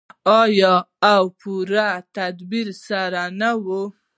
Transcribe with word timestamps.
آیا 0.41 0.75
او 1.13 1.23
په 1.29 1.33
پوره 1.39 1.87
تدبیر 2.15 2.67
سره 2.87 3.21
نه 3.39 3.51
وي؟ 3.63 3.81